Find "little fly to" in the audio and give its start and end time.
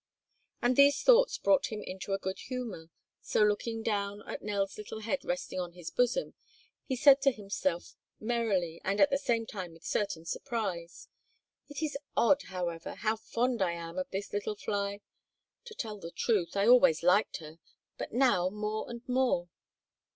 14.33-15.75